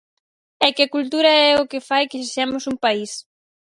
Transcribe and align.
É 0.67 0.69
que 0.75 0.83
a 0.85 0.93
cultura 0.95 1.29
é 1.49 1.51
o 1.63 1.69
que 1.71 1.85
fai 1.89 2.03
que 2.11 2.19
sexamos 2.21 2.63
un 2.71 2.77
país! 2.85 3.11